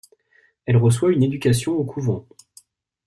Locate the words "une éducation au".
1.11-1.83